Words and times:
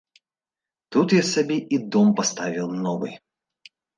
Тут 0.95 1.07
я 1.15 1.19
сабе 1.33 1.57
і 1.77 1.79
дом 1.97 2.09
паставіў 2.21 2.67
новы. 2.89 3.09